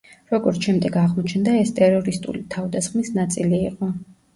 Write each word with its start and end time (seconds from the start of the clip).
როგორც 0.35 0.65
შემდეგ 0.67 0.97
აღმოჩნდა 1.01 1.55
ეს 1.61 1.75
ტერორისტული 1.83 2.45
თავდასხმის 2.59 3.17
ნაწილი 3.23 3.67
იყო. 3.73 3.97